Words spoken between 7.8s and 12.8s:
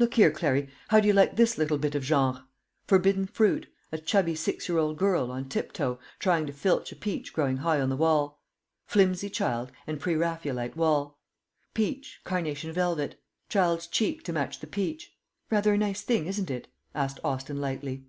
on the wall; flimsy child, and pre Raphaelite wall. Peach, carnation